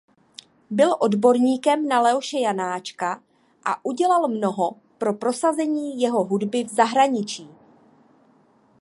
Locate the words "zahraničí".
6.73-7.49